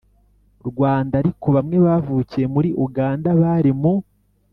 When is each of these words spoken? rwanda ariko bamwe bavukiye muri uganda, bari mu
rwanda 0.69 1.13
ariko 1.21 1.45
bamwe 1.55 1.77
bavukiye 1.85 2.45
muri 2.55 2.69
uganda, 2.85 3.29
bari 3.41 3.71
mu 3.81 3.93